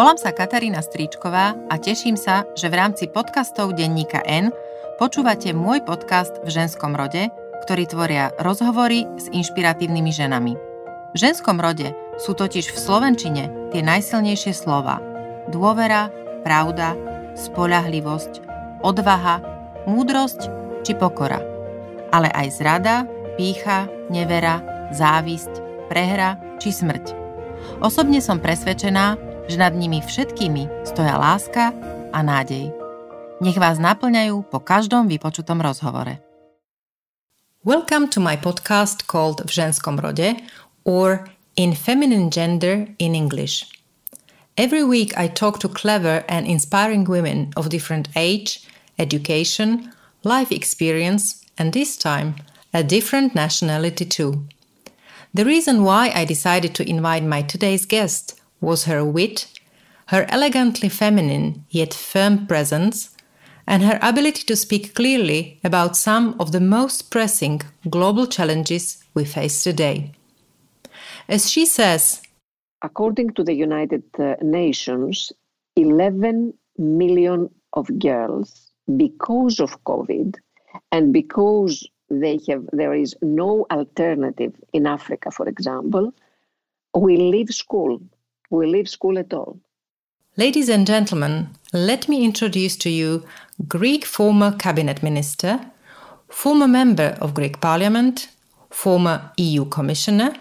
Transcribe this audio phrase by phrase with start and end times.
[0.00, 4.54] Volám sa Katarína Stríčková a teším sa, že v rámci podcastov denníka N
[5.02, 7.26] počúvate môj podcast v ženskom rode,
[7.66, 10.54] ktorý tvoria rozhovory s inšpiratívnymi ženami.
[11.10, 11.90] V ženskom rode
[12.22, 15.02] sú totiž v slovenčine tie najsilnejšie slova
[15.50, 16.14] dôvera,
[16.46, 16.94] pravda,
[17.34, 18.46] spolahlivosť,
[18.86, 19.42] odvaha,
[19.90, 20.46] múdrosť
[20.86, 21.42] či pokora.
[22.14, 24.62] Ale aj zrada, pícha, nevera,
[24.94, 25.50] závisť,
[25.90, 27.19] prehra či smrť.
[27.80, 29.16] Osobne som presvedčená,
[29.48, 31.72] že nad nimi všetkými stoja láska
[32.14, 32.70] a nádej.
[33.40, 36.20] Nech vás naplňajú po každom vypočutom rozhovore.
[37.64, 40.36] Welcome to my podcast called V ženskom rode
[40.84, 43.68] or In Feminine Gender in English.
[44.60, 48.64] Every week I talk to clever and inspiring women of different age,
[49.00, 49.92] education,
[50.24, 52.36] life experience, and this time
[52.72, 54.44] a different nationality too.
[55.32, 59.46] The reason why I decided to invite my today's guest was her wit,
[60.06, 63.14] her elegantly feminine yet firm presence,
[63.64, 69.24] and her ability to speak clearly about some of the most pressing global challenges we
[69.24, 70.12] face today.
[71.28, 72.22] As she says,
[72.82, 75.30] according to the United uh, Nations,
[75.76, 80.34] 11 million of girls, because of COVID
[80.90, 86.12] and because they have there is no alternative in Africa, for example,
[86.94, 88.00] we leave school
[88.50, 89.58] we leave school at all.
[90.36, 93.24] Ladies and gentlemen, let me introduce to you
[93.68, 95.60] Greek former cabinet minister,
[96.28, 98.28] former member of Greek parliament,
[98.70, 100.34] former EU commissioner,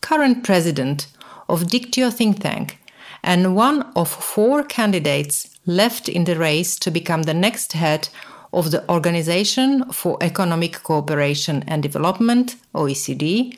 [0.00, 1.06] current president
[1.48, 2.78] of Diktio think tank,
[3.22, 8.08] and one of four candidates left in the race to become the next head
[8.52, 13.56] of the Organization for Economic Cooperation and Development, OECD,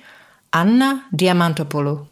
[0.52, 2.06] Anna Diamantopoulou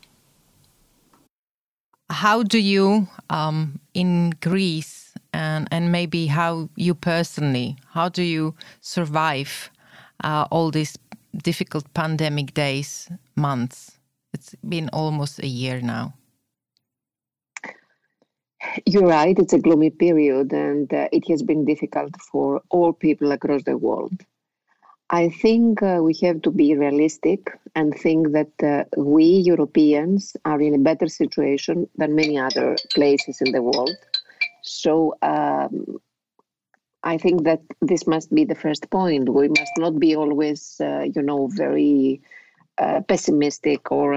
[2.13, 8.55] how do you um, in Greece and and maybe how you personally how do you
[8.81, 9.71] survive
[10.23, 10.97] uh, all these
[11.43, 13.99] difficult pandemic days months?
[14.33, 16.15] It's been almost a year now.
[18.87, 19.39] You're right.
[19.39, 23.77] It's a gloomy period, and uh, it has been difficult for all people across the
[23.77, 24.13] world.
[25.11, 30.61] I think uh, we have to be realistic and think that uh, we Europeans are
[30.61, 33.95] in a better situation than many other places in the world.
[34.63, 36.01] So um,
[37.03, 39.29] I think that this must be the first point.
[39.29, 42.23] We must not be always, uh, you know, very
[43.09, 44.15] pessimistic or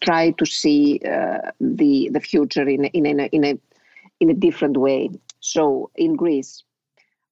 [0.00, 3.58] try to see uh, the the future in in a, in a
[4.20, 5.10] in a different way.
[5.40, 6.64] So in Greece,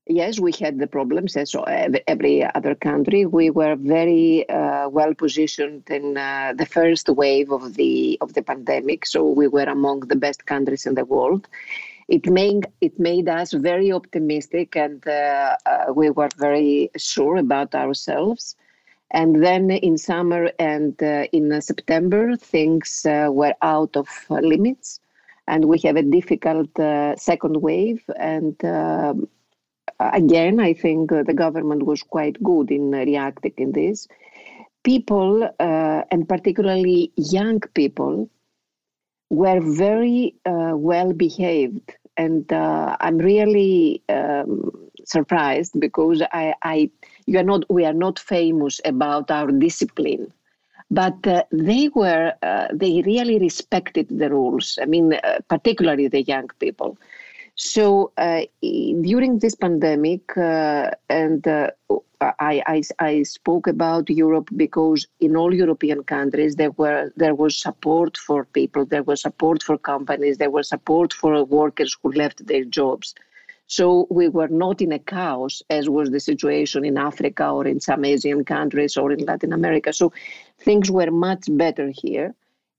[0.07, 1.55] Yes, we had the problems as
[2.07, 3.25] every other country.
[3.25, 8.43] We were very uh, well positioned in uh, the first wave of the of the
[8.43, 11.49] pandemic, so we were among the best countries in the world.
[12.09, 17.75] It made it made us very optimistic, and uh, uh we were very sure about
[17.75, 18.57] ourselves.
[19.11, 25.01] And then in summer and uh, in September, things uh, were out of limits,
[25.47, 26.71] and we have a difficult
[27.19, 28.63] second wave and.
[28.65, 29.29] Um,
[30.01, 34.09] again, I think uh, the government was quite good in reacting in this.
[34.83, 38.29] People, uh, and particularly young people,
[39.31, 46.91] were very uh, well behaved, and uh, I'm really um, surprised because I, I,
[47.27, 50.33] you are not, we are not famous about our discipline,
[50.91, 54.79] but uh, they were, uh, they really respected the rules.
[54.81, 56.99] I mean, particularly the young people
[57.57, 61.71] so uh, during this pandemic, uh, and uh,
[62.21, 67.57] I, I, I, spoke about Europe because in all European countries there were there was
[67.57, 72.45] support for people, there was support for companies, there was support for workers who left
[72.47, 73.15] their jobs.
[73.67, 77.81] So we were not in a chaos as was the situation in Africa or in
[77.81, 79.93] some Asian countries or in Latin America.
[79.93, 80.13] So
[80.59, 82.35] things were much better here,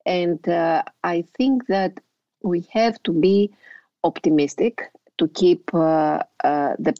[0.05, 1.99] and uh, I think that
[2.43, 3.51] we have to be
[4.03, 6.93] optimistic to keep uh, uh, the,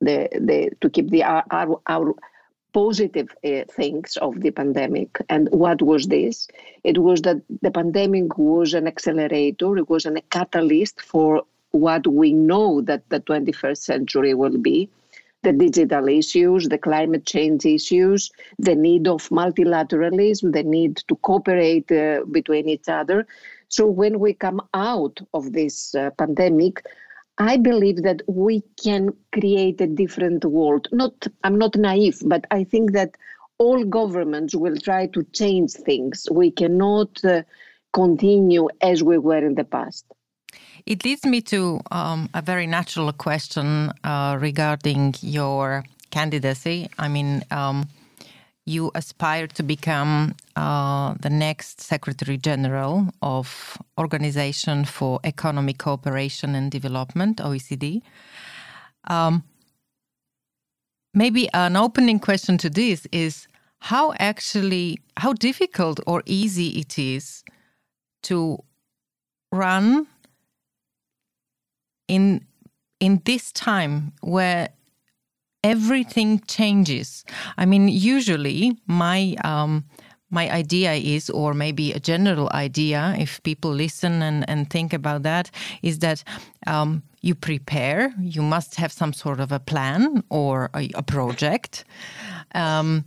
[0.00, 1.44] the the to keep the our,
[1.86, 2.14] our,
[2.72, 5.18] positive uh, things of the pandemic.
[5.30, 6.46] And what was this?
[6.84, 9.78] It was that the pandemic was an accelerator.
[9.78, 11.44] It was an, a catalyst for
[11.76, 14.88] what we know that the 21st century will be
[15.42, 21.90] the digital issues, the climate change issues, the need of multilateralism, the need to cooperate
[21.92, 23.26] uh, between each other.
[23.68, 26.84] So when we come out of this uh, pandemic,
[27.38, 30.88] I believe that we can create a different world.
[30.90, 33.16] Not, I'm not naive, but I think that
[33.58, 36.26] all governments will try to change things.
[36.30, 37.42] We cannot uh,
[37.92, 40.06] continue as we were in the past.
[40.86, 46.88] It leads me to um, a very natural question uh, regarding your candidacy.
[46.96, 47.88] I mean, um,
[48.66, 56.70] you aspire to become uh, the next Secretary General of Organization for Economic Cooperation and
[56.70, 58.02] Development (OECD).
[59.08, 59.42] Um,
[61.14, 63.48] maybe an opening question to this is
[63.80, 67.42] how actually how difficult or easy it is
[68.22, 68.62] to
[69.50, 70.06] run
[72.08, 72.44] in
[73.00, 74.68] in this time where
[75.62, 77.24] everything changes.
[77.58, 79.84] I mean, usually my um,
[80.30, 85.22] my idea is, or maybe a general idea, if people listen and, and think about
[85.22, 85.50] that,
[85.82, 86.24] is that
[86.66, 91.84] um, you prepare, you must have some sort of a plan or a, a project.
[92.54, 93.04] Um,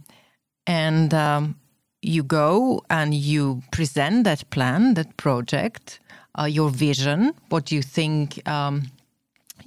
[0.66, 1.56] and um,
[2.02, 6.00] you go and you present that plan, that project,
[6.40, 8.92] uh, your vision, what you think um,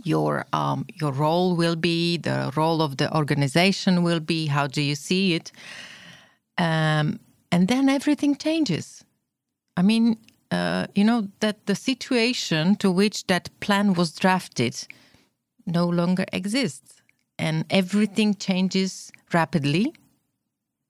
[0.05, 4.47] your um, your role will be, the role of the organization will be.
[4.47, 5.53] How do you see it?
[6.59, 7.21] Um,
[7.51, 9.05] and then everything changes.
[9.77, 10.17] I mean,
[10.51, 14.75] uh, you know that the situation to which that plan was drafted
[15.67, 17.03] no longer exists,
[17.39, 19.93] and everything changes rapidly,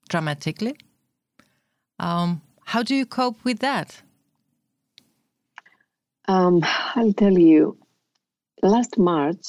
[0.09, 0.75] dramatically.
[1.99, 4.01] Um, how do you cope with that?
[6.27, 6.61] Um,
[6.95, 7.77] I'll tell you
[8.61, 9.45] last March,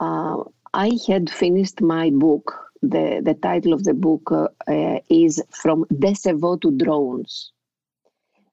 [0.00, 0.42] uh,
[0.72, 2.54] I had finished my book.
[2.80, 7.52] The, the title of the book uh, uh, is From Decebo to Drones.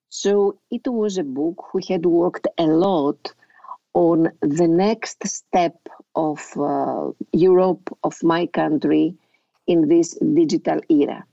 [0.10, 3.34] So it was a book we had worked a lot
[3.94, 5.76] on the next step
[6.16, 9.16] of uh, Europe, of my country,
[9.68, 11.24] in this digital era.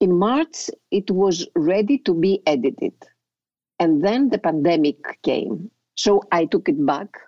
[0.00, 2.94] In March, it was ready to be edited.
[3.82, 7.18] And then the pandemic came so I took it back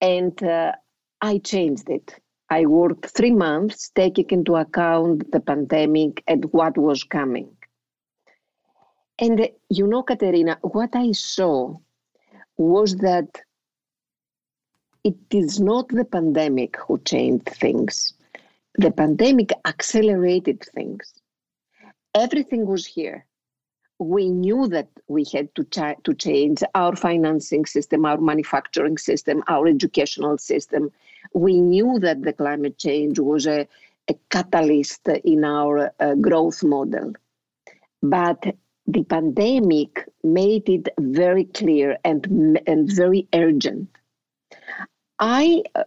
[0.00, 0.72] and uh,
[1.20, 2.14] I changed it.
[2.50, 7.56] I worked three months taking into account the pandemic and what was coming.
[9.20, 11.76] And uh, you know, Katerina, what I saw
[12.56, 13.40] was that
[15.04, 18.14] it is not the pandemic who changed things.
[18.74, 21.14] The pandemic accelerated things.
[22.12, 23.24] Everything was here
[23.98, 29.42] we knew that we had to, ch- to change our financing system, our manufacturing system,
[29.48, 30.90] our educational system.
[31.32, 33.68] We knew that the climate change was a,
[34.08, 37.12] a catalyst in our uh, growth model.
[38.02, 38.44] But
[38.86, 43.88] the pandemic made it very clear and, and very urgent.
[45.18, 45.84] I uh,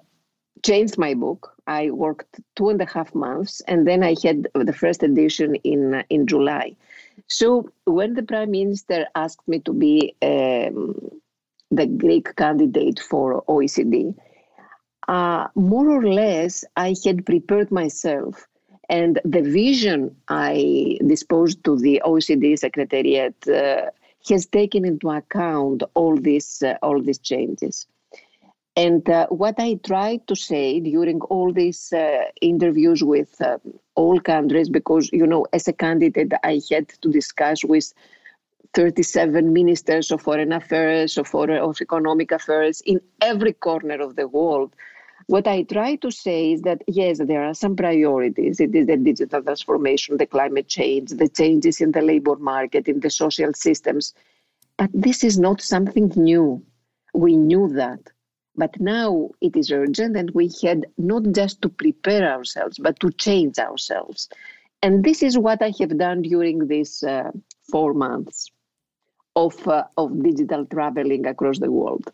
[0.66, 1.54] changed my book.
[1.68, 6.04] I worked two and a half months, and then I had the first edition in
[6.10, 6.76] in July.
[7.28, 10.96] So when the prime minister asked me to be um,
[11.72, 14.16] the Greek candidate for OECD,
[15.08, 18.48] uh, more or less I had prepared myself.
[18.90, 23.90] And the vision I disposed to the OECD Secretariat uh,
[24.30, 27.88] has taken into account all these uh, all these changes.
[28.78, 33.58] And uh, what I tried to say during all these uh, interviews with uh,
[33.96, 37.92] all countries, because, you know, as a candidate, I had to discuss with
[38.76, 44.28] 37 ministers of foreign affairs, of, foreign, of economic affairs in every corner of the
[44.28, 44.76] world.
[45.26, 48.60] What I try to say is that, yes, there are some priorities.
[48.60, 53.00] It is the digital transformation, the climate change, the changes in the labor market, in
[53.00, 54.14] the social systems.
[54.78, 56.64] But this is not something new.
[57.16, 58.12] We knew that
[58.58, 63.12] but now it is urgent, and we had not just to prepare ourselves, but to
[63.12, 64.28] change ourselves.
[64.82, 67.32] And this is what I have done during these uh,
[67.72, 68.50] four months
[69.36, 72.12] of, uh, of digital traveling across the world.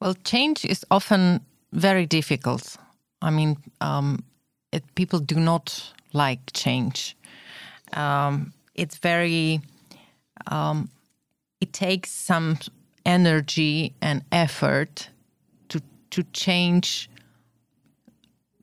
[0.00, 1.40] Well, change is often
[1.72, 2.76] very difficult.
[3.22, 4.24] I mean, um,
[4.72, 7.16] it, people do not like change.
[7.92, 9.60] Um, it's very,
[10.48, 10.90] um,
[11.60, 12.58] it takes some
[13.06, 15.10] energy and effort
[16.14, 17.10] to change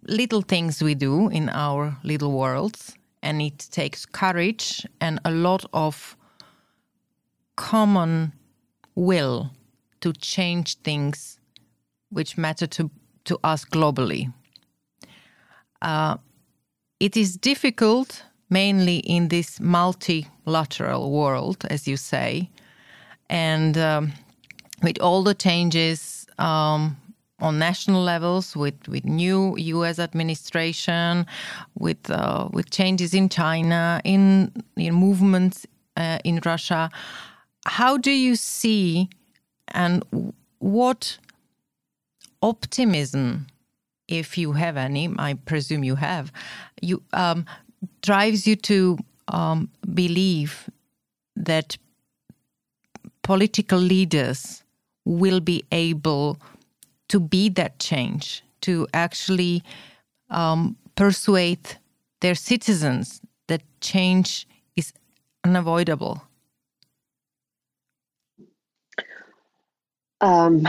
[0.08, 2.96] little things we do in our little worlds.
[3.22, 6.15] And it takes courage and a lot of
[7.58, 8.31] common
[8.96, 9.51] will
[10.00, 11.39] to change things
[12.10, 12.89] which matter to,
[13.25, 14.34] to us globally.
[15.81, 16.15] Uh,
[17.01, 22.50] it is difficult, mainly in this multilateral world, as you say,
[23.29, 24.13] and um,
[24.81, 26.98] with all the changes um,
[27.41, 30.00] on national levels with, with new U.S.
[30.00, 31.25] administration,
[31.77, 35.65] with uh, with changes in China, in, in movements
[35.98, 36.89] uh, in Russia.
[37.65, 39.10] How do you see
[39.69, 40.03] and
[40.60, 41.17] what
[42.41, 43.48] optimism,
[44.07, 46.31] if you have any, I presume you have,
[46.81, 47.45] you um,
[48.01, 50.69] drives you to um, believe
[51.36, 51.77] that
[53.24, 54.63] political leaders
[55.05, 56.38] will be able
[57.11, 59.61] to be that change, to actually
[60.29, 61.77] um, persuade
[62.21, 64.93] their citizens that change is
[65.43, 66.21] unavoidable?
[70.21, 70.65] Um,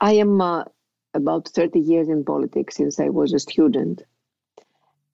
[0.00, 0.64] I am uh,
[1.12, 4.02] about 30 years in politics since I was a student.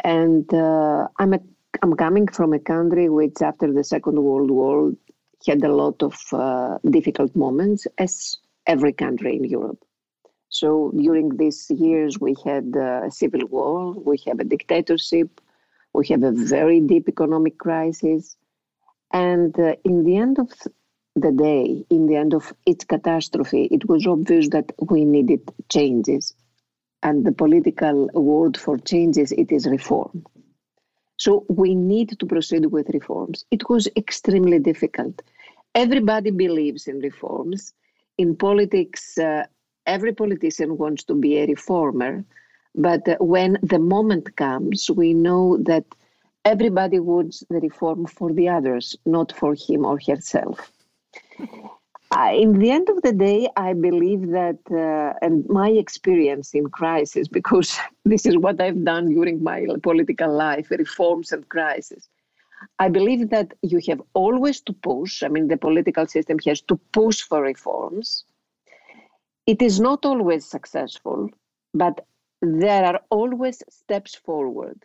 [0.05, 1.41] And uh, I'm, a,
[1.83, 4.93] I'm coming from a country which, after the Second World War,
[5.45, 8.39] had a lot of uh, difficult moments, as
[8.69, 9.83] every country in Europe.
[10.49, 15.41] So during these years, we had a civil war, we have a dictatorship,
[15.93, 18.37] we have a very deep economic crisis.
[19.13, 20.51] And uh, in the end of
[21.17, 26.35] the day, in the end of its catastrophe, it was obvious that we needed changes.
[27.03, 30.25] And the political word for changes, it is reform.
[31.17, 33.45] So we need to proceed with reforms.
[33.51, 35.21] It was extremely difficult.
[35.75, 37.73] Everybody believes in reforms.
[38.19, 39.45] In politics, uh,
[39.89, 42.25] every politician wants to be a reformer.
[42.75, 45.85] But when the moment comes, we know that
[46.45, 50.71] everybody wants the reform for the others, not for him or herself.
[52.33, 57.29] In the end of the day, I believe that, uh, and my experience in crisis,
[57.39, 62.09] because this is what I've done during my political life reforms and crisis.
[62.79, 66.77] I believe that you have always to push, I mean, the political system has to
[66.93, 68.25] push for reforms.
[69.49, 71.31] It is not always successful,
[71.75, 72.07] but
[72.41, 74.85] there are always steps forward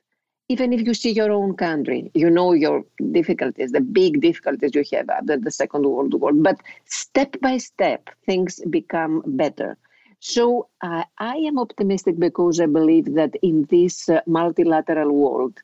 [0.50, 4.84] even if you see your own country, you know your difficulties, the big difficulties you
[4.93, 9.77] have after the Second World War, but step by step, things become better.
[10.20, 15.60] So uh, I am optimistic because I believe that in this uh, multilateral world,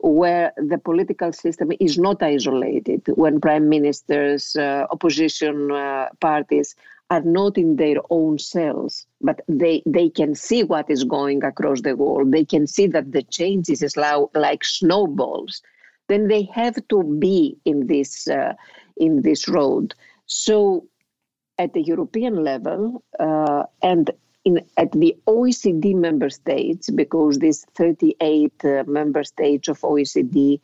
[0.00, 6.74] where the political system is not isolated, when prime ministers, uh, opposition uh, parties
[7.12, 11.82] are not in their own cells, but they, they can see what is going across
[11.82, 12.32] the world.
[12.32, 15.60] They can see that the changes is like snowballs.
[16.08, 18.54] Then they have to be in this uh,
[18.96, 19.94] in this road.
[20.24, 20.86] So,
[21.58, 24.10] at the European level uh, and
[24.46, 30.60] in, at the OECD member states, because these 38 uh, member states of OECD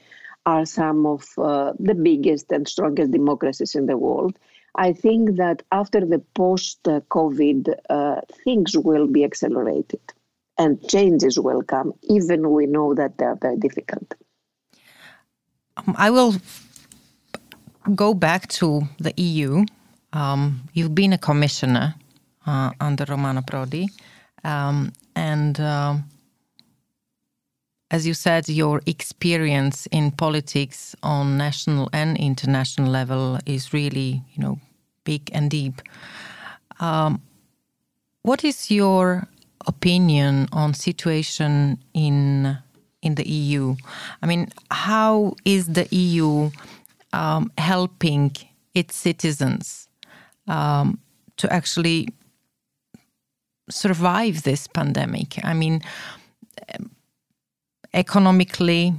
[0.47, 4.39] are some of uh, the biggest and strongest democracies in the world
[4.79, 10.01] I think that after the post COVID, uh, things will be accelerated
[10.57, 14.15] and changes will come, even we know that they are very difficult.
[15.77, 16.37] Um, I will
[17.95, 19.65] go back to the EU.
[20.13, 21.95] Um, you've been a commissioner
[22.47, 23.89] uh, under Romano Prodi,
[24.45, 25.97] um, and uh,
[27.91, 34.43] as you said, your experience in politics on national and international level is really, you
[34.43, 34.59] know,
[35.09, 35.77] big and deep.
[36.81, 37.23] Um,
[38.23, 39.27] what is your
[39.67, 42.59] opinion on situation in
[43.01, 43.77] in the EU?
[44.23, 46.51] I mean, how is the EU
[47.13, 48.37] um, helping
[48.75, 49.89] its citizens
[50.47, 50.99] um,
[51.37, 52.09] to actually
[53.71, 55.29] survive this pandemic?
[55.43, 55.81] I mean,
[57.95, 58.95] economically,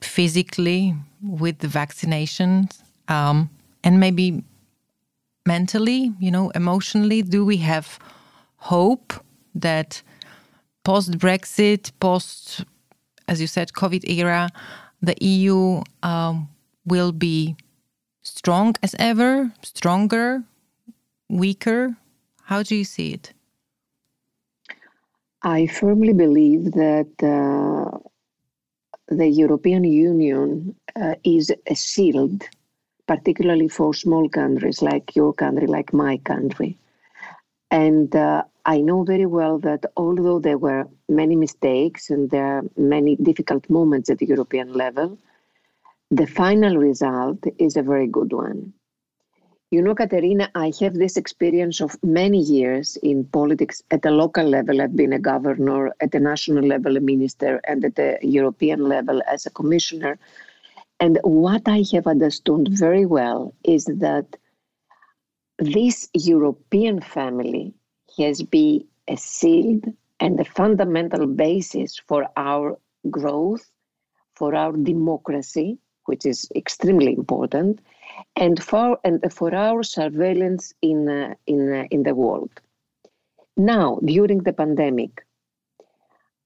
[0.00, 3.48] physically, with the vaccinations, um,
[3.84, 4.42] and maybe
[5.46, 7.22] mentally, you know, emotionally?
[7.22, 7.98] Do we have
[8.56, 9.12] hope
[9.54, 10.02] that
[10.84, 12.64] post Brexit, post,
[13.28, 14.48] as you said, COVID era,
[15.02, 16.48] the EU um,
[16.84, 17.56] will be
[18.22, 20.42] strong as ever, stronger,
[21.28, 21.96] weaker?
[22.44, 23.32] How do you see it?
[25.42, 27.98] I firmly believe that uh,
[29.08, 32.44] the European Union uh, is a shield,
[33.10, 36.78] particularly for small countries like your country, like my country.
[37.72, 42.62] And uh, I know very well that although there were many mistakes and there are
[42.76, 45.18] many difficult moments at the European level,
[46.12, 48.74] the final result is a very good one.
[49.72, 54.46] You know, Katerina, I have this experience of many years in politics at the local
[54.48, 54.80] level.
[54.80, 59.20] I've been a governor, at the national level, a minister, and at the European level
[59.26, 60.16] as a commissioner.
[61.00, 64.36] And what I have understood very well is that
[65.58, 67.74] this European family
[68.18, 69.84] has been a shield
[70.20, 72.78] and a fundamental basis for our
[73.10, 73.70] growth,
[74.34, 77.80] for our democracy, which is extremely important,
[78.36, 82.52] and for and for our surveillance in uh, in uh, in the world.
[83.56, 85.26] Now, during the pandemic,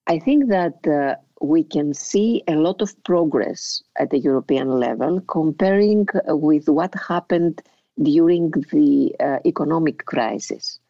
[0.07, 5.21] I think that uh, we can see a lot of progress at the European level
[5.23, 7.63] comparing with what happened
[8.03, 10.81] during the uh, economic crisis.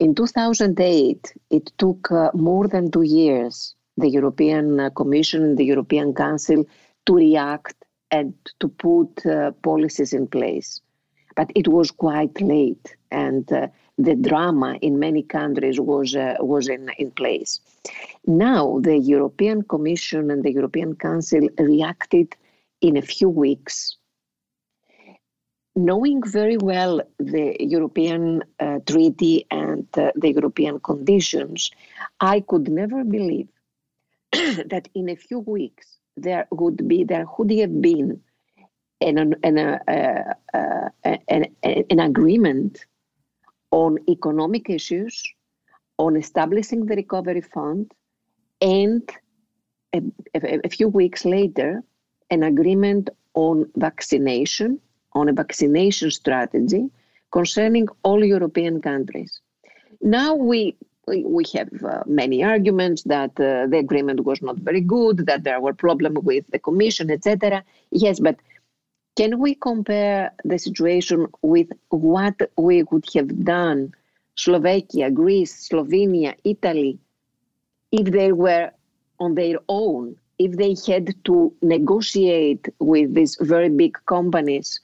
[0.00, 5.64] In 2008, it took uh, more than two years, the European uh, Commission and the
[5.64, 6.64] European Council,
[7.06, 7.76] to react
[8.10, 10.80] and to put uh, policies in place.
[11.36, 16.68] But it was quite late, and uh, the drama in many countries was uh, was
[16.68, 17.60] in, in place.
[18.26, 22.34] Now the European Commission and the European Council reacted
[22.80, 23.96] in a few weeks,
[25.76, 31.70] knowing very well the European uh, treaty and uh, the European conditions.
[32.20, 33.48] I could never believe
[34.32, 38.20] that in a few weeks there would be there would have been
[39.00, 40.88] an an, an, uh, uh,
[41.28, 42.86] an, an agreement
[43.74, 45.20] on economic issues,
[45.98, 47.92] on establishing the recovery fund,
[48.60, 49.02] and
[49.92, 50.00] a,
[50.34, 51.82] a, a few weeks later,
[52.30, 54.78] an agreement on vaccination,
[55.12, 56.88] on a vaccination strategy
[57.32, 59.40] concerning all European countries.
[60.00, 60.76] Now we
[61.06, 65.60] we, have uh, many arguments that uh, the agreement was not very good, that there
[65.60, 67.62] were problems with the Commission, etc.
[67.90, 68.36] Yes, but
[69.16, 73.94] can we compare the situation with what we would have done,
[74.36, 76.98] Slovakia, Greece, Slovenia, Italy,
[77.92, 78.70] if they were
[79.20, 84.80] on their own, if they had to negotiate with these very big companies,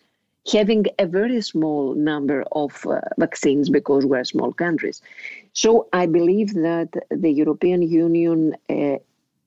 [0.53, 5.03] having a very small number of uh, vaccines because we're small countries.
[5.55, 8.99] So I believe that the European Union uh,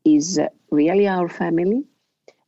[0.03, 1.85] is really our family.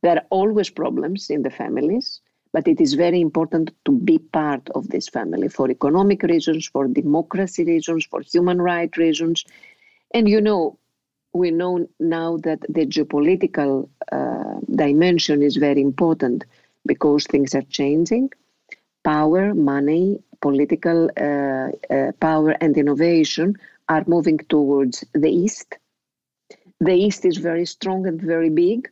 [0.02, 2.20] There are always problems in the families
[2.56, 6.88] but it is very important to be part of this family for economic reasons, for
[6.88, 9.44] democracy reasons, for human rights reasons.
[10.14, 10.78] And you know,
[11.34, 16.46] we know now that the geopolitical uh, dimension is very important
[16.86, 18.30] because things are changing.
[19.04, 23.56] Power, money, political uh, uh, power, and innovation
[23.90, 25.76] are moving towards the East.
[26.80, 28.90] The East is very strong and very big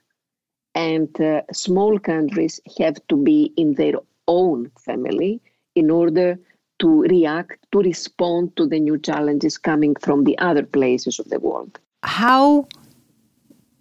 [0.75, 3.95] and uh, small countries have to be in their
[4.27, 5.41] own family
[5.75, 6.39] in order
[6.81, 11.39] to react, to respond to the new challenges coming from the other places of the
[11.39, 11.79] world.
[12.03, 12.67] How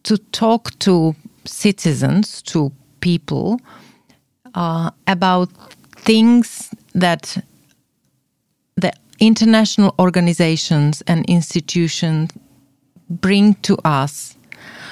[0.03, 3.59] to talk to citizens, to people,
[4.53, 5.49] uh, about
[5.95, 7.43] things that
[8.75, 12.31] the international organizations and institutions
[13.09, 14.37] bring to us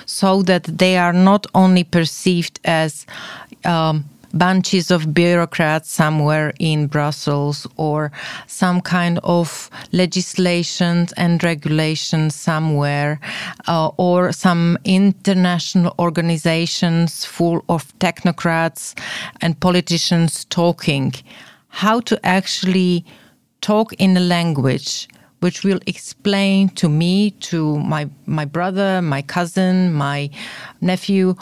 [0.05, 3.05] so that they are not only perceived as
[3.65, 8.11] um, bunches of bureaucrats somewhere in Brussels or
[8.47, 13.19] some kind of legislations and regulations somewhere
[13.67, 18.97] uh, or some international organizations full of technocrats
[19.41, 21.13] and politicians talking.
[21.69, 23.05] How to actually
[23.61, 25.07] talk in a language
[25.41, 30.29] which will explain to me, to my, my brother, my cousin, my
[30.79, 31.35] nephew,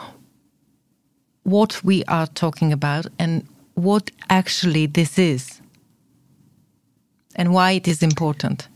[1.44, 5.62] what we are talking about and what actually this is
[7.36, 8.70] and why it is important.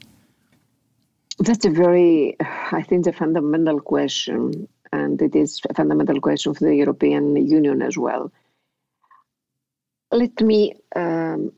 [1.40, 2.36] That's a very,
[2.72, 7.82] I think, a fundamental question, and it is a fundamental question for the European Union
[7.82, 8.32] as well.
[10.12, 11.54] Let me um,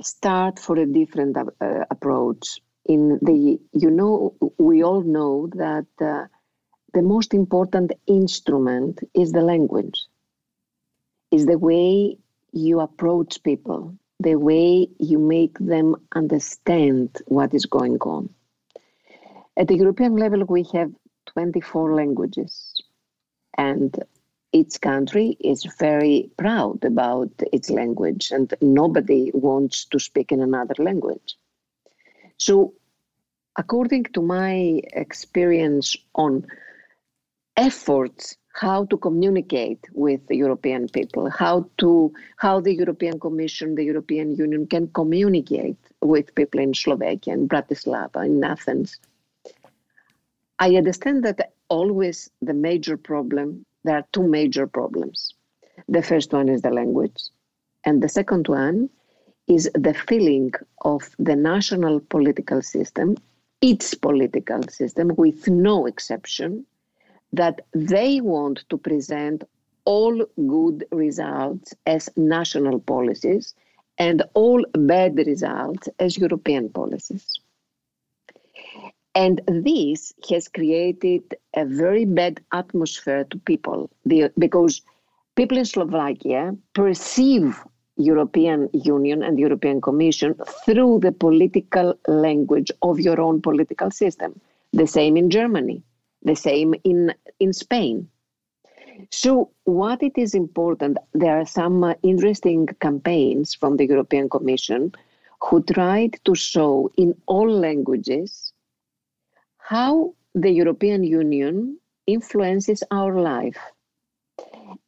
[0.00, 6.26] start for a different uh, approach in the you know we all know that uh,
[6.94, 10.06] the most important instrument is the language.
[11.30, 12.18] Is the way
[12.52, 18.28] you approach people the way you make them understand what is going on.
[19.56, 20.92] At the european level we have
[21.26, 22.82] 24 languages
[23.56, 23.90] and
[24.52, 30.74] each country is very proud about its language and nobody wants to speak in another
[30.78, 31.36] language
[32.40, 32.72] so,
[33.54, 36.46] according to my experience on
[37.54, 43.84] efforts how to communicate with the European people, how to how the European Commission, the
[43.84, 48.98] European Union can communicate with people in Slovakia, in Bratislava, in Athens.
[50.58, 55.34] I understand that always the major problem, there are two major problems.
[55.88, 57.20] The first one is the language,
[57.84, 58.88] and the second one
[59.50, 63.16] is the feeling of the national political system
[63.60, 66.64] its political system with no exception
[67.32, 69.44] that they want to present
[69.84, 73.54] all good results as national policies
[73.98, 77.38] and all bad results as European policies.
[79.14, 81.22] And this has created
[81.54, 83.90] a very bad atmosphere to people
[84.38, 84.82] because
[85.34, 87.62] people in Slovakia perceive
[88.00, 90.34] European Union and European Commission
[90.64, 94.40] through the political language of your own political system.
[94.72, 95.82] The same in Germany,
[96.22, 98.08] the same in, in Spain.
[99.10, 104.92] So, what it is important, there are some uh, interesting campaigns from the European Commission
[105.42, 108.52] who tried to show in all languages
[109.58, 113.58] how the European Union influences our life.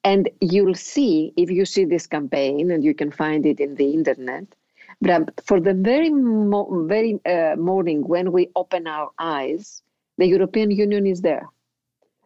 [0.04, 3.92] And you'll see, if you see this campaign, and you can find it in the
[3.92, 4.44] internet,
[5.00, 9.82] but for the very, mo- very uh, morning when we open our eyes,
[10.18, 11.48] the European Union is there.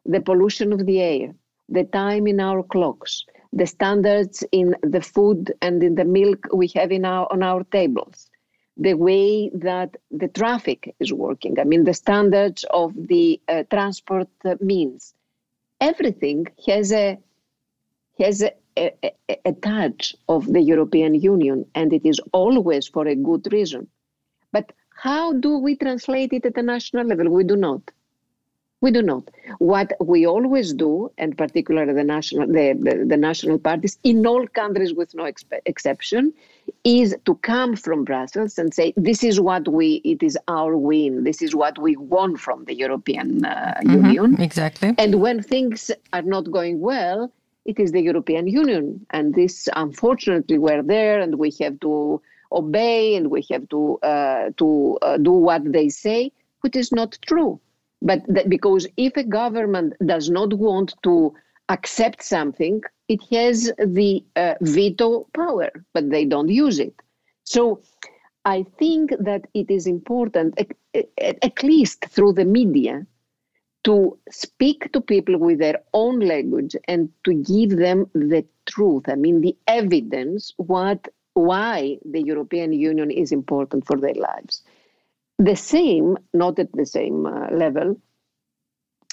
[0.04, 1.34] The pollution of the air,
[1.68, 6.68] the time in our clocks, the standards in the food and in the milk we
[6.74, 8.30] have in our, on our tables,
[8.76, 14.28] the way that the traffic is working, I mean, the standards of the uh, transport
[14.60, 15.14] means.
[15.80, 17.18] Everything has a
[18.18, 18.92] has a, a,
[19.44, 23.86] a, touch of the European Union, and it is always for a good reason.
[24.52, 27.28] But how do we translate it at the national level?
[27.28, 27.82] We do not.
[28.82, 29.30] We do not.
[29.58, 34.46] What we always do, and particularly the national the, the, the national parties in all
[34.46, 36.32] countries with no expe- exception,
[36.84, 41.24] is to come from Brussels and say this is what we it is our win.
[41.24, 44.40] This is what we want from the European uh, mm-hmm, Union.
[44.40, 44.94] Exactly.
[44.98, 47.32] And when things are not going well,
[47.66, 53.16] it is the European Union, and this unfortunately we're there, and we have to obey,
[53.16, 57.60] and we have to uh, to uh, do what they say, which is not true
[58.02, 61.34] but that, because if a government does not want to
[61.68, 66.94] accept something, it has the uh, veto power, but they don't use it.
[67.44, 67.82] So
[68.44, 71.08] I think that it is important, at,
[71.42, 73.06] at least through the media,
[73.86, 79.04] to speak to people with their own language and to give them the truth.
[79.08, 84.62] I mean, the evidence what why the European Union is important for their lives.
[85.38, 88.00] The same, not at the same uh, level,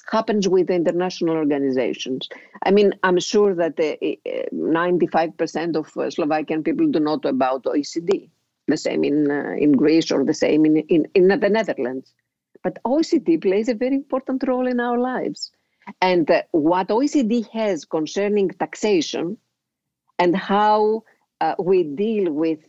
[0.09, 2.27] happens with international organizations.
[2.63, 7.29] I mean, I'm sure that uh, 95% uh, of uh, Slovakian people do not know
[7.29, 8.29] about OECD.
[8.67, 12.13] The same in uh, in Greece or the same in, in, in the Netherlands.
[12.63, 15.52] But OECD plays a very important role in our lives.
[16.02, 19.38] And uh, what OECD has concerning taxation
[20.17, 21.04] and how
[21.41, 22.62] uh, we deal with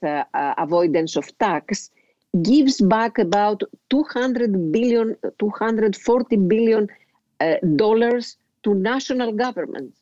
[0.59, 1.91] avoidance of tax
[2.43, 6.89] gives back about 200 billion, 240 billion
[7.41, 10.01] uh, dollars to national governments.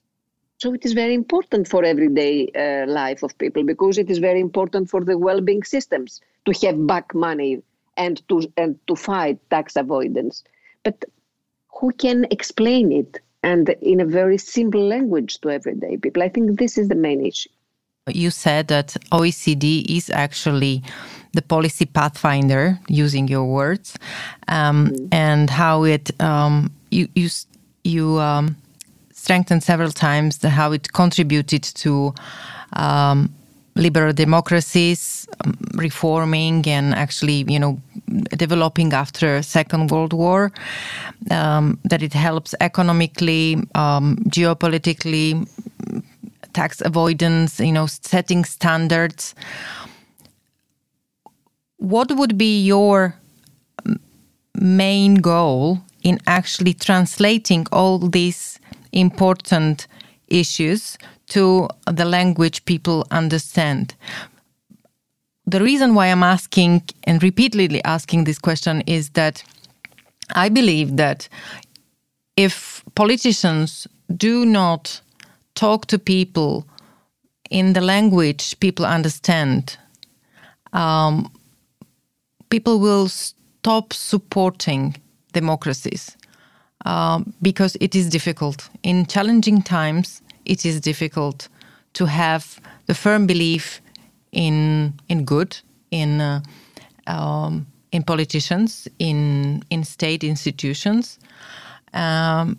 [0.59, 4.41] So it is very important for everyday uh, life of people because it is very
[4.41, 7.63] important for the well-being systems to have back money
[7.97, 10.45] and to and to fight tax avoidance.
[10.83, 11.05] But
[11.81, 16.23] who can explain it and in a very simple language to everyday people?
[16.23, 17.51] I think this is the main issue.
[18.09, 20.83] You said that OECD is actually
[21.35, 23.97] the policy pathfinder, using your words,
[24.49, 25.07] um, mm-hmm.
[25.13, 27.29] and how it um, you you
[27.85, 28.57] you um,
[29.13, 32.15] strengthened several times the, how it contributed to
[32.73, 33.33] um,
[33.75, 37.81] liberal democracies um, reforming and actually you know
[38.37, 40.53] developing after second world war
[41.31, 45.47] um, that it helps economically um, geopolitically
[46.53, 49.35] tax avoidance, you know, setting standards.
[51.79, 53.17] What would be your
[54.55, 58.59] main goal in actually translating all these
[58.93, 59.87] important
[60.29, 60.99] issues
[61.33, 63.95] to the language people understand?
[65.47, 69.43] The reason why I'm asking and repeatedly asking this question is that
[70.35, 71.29] I believe that
[72.37, 75.01] if politicians do not
[75.55, 76.67] talk to people
[77.51, 79.77] in the language people understand,
[80.73, 81.31] um,
[82.51, 84.97] people will stop supporting
[85.33, 86.17] democracies
[86.85, 88.69] uh, because it is difficult.
[88.83, 91.49] In challenging times, it is difficult
[91.95, 93.81] to have the firm belief
[94.33, 95.57] in in good,
[95.91, 96.41] in uh,
[97.07, 101.19] um, in politicians, in in state institutions.
[101.95, 102.59] Um,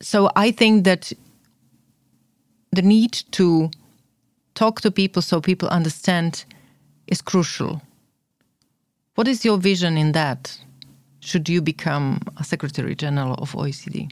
[0.00, 1.12] so I think that
[2.72, 3.70] the need to
[4.54, 6.44] talk to people so people understand
[7.06, 7.82] is crucial.
[9.14, 10.58] What is your vision in that?
[11.20, 14.10] Should you become a Secretary General of OECD?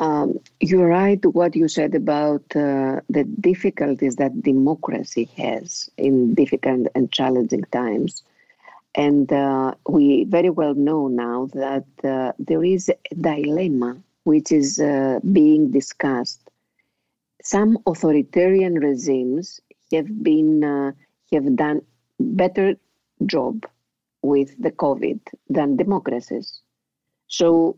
[0.00, 6.88] Um, you're right what you said about uh, the difficulties that democracy has in difficult
[6.94, 8.22] and challenging times.
[8.96, 14.80] And uh, we very well know now that uh, there is a dilemma which is
[14.80, 16.40] uh, being discussed.
[17.42, 19.60] Some authoritarian regimes
[19.92, 20.92] have been uh,
[21.32, 21.82] have done
[22.18, 22.76] better
[23.26, 23.66] job
[24.22, 26.60] with the COVID than democracies.
[27.26, 27.76] So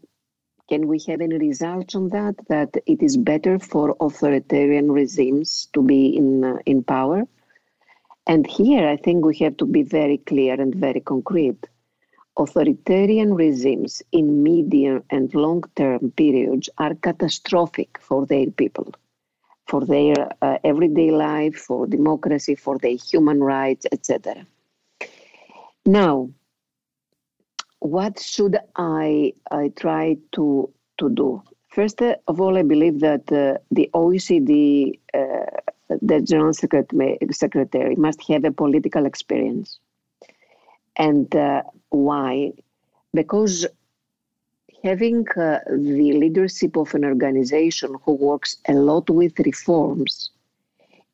[0.69, 2.35] can we have any results on that?
[2.49, 7.23] That it is better for authoritarian regimes to be in uh, in power?
[8.27, 11.69] And here, I think we have to be very clear and very concrete.
[12.37, 18.93] Authoritarian regimes in medium and long term periods are catastrophic for their people,
[19.67, 24.45] for their uh, everyday life, for democracy, for their human rights, etc.
[25.87, 26.31] Now,
[27.87, 30.69] what should I, I try to,
[30.99, 31.43] to do?
[31.69, 35.47] First of all, I believe that uh, the OECD, uh,
[36.01, 39.79] the General Secretary, must have a political experience.
[40.97, 42.53] And uh, why?
[43.13, 43.67] Because
[44.83, 50.31] having uh, the leadership of an organization who works a lot with reforms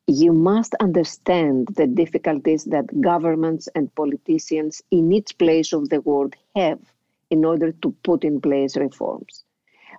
[0.07, 6.35] you must understand the difficulties that governments and politicians in each place of the world
[6.55, 6.79] have
[7.29, 9.43] in order to put in place reforms.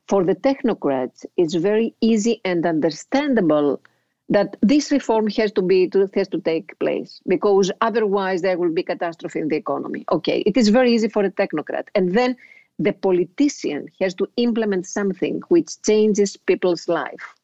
[0.07, 3.81] For the technocrats, it's very easy and understandable
[4.29, 8.83] that this reform has to be has to take place because otherwise there will be
[8.83, 10.05] catastrophe in the economy.
[10.13, 12.37] Okay, it is very easy for a technocrat, and then
[12.79, 17.35] the politician has to implement something which changes people's life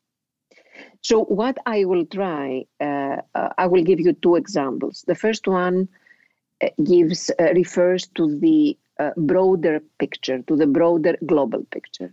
[1.03, 5.03] so, what I will try, uh, uh, I will give you two examples.
[5.07, 5.89] The first one
[6.63, 12.13] uh, gives uh, refers to the uh, broader picture, to the broader global picture.